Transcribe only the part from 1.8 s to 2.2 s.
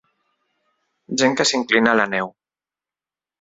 a la